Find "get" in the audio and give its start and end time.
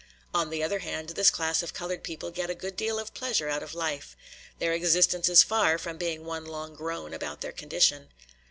2.31-2.49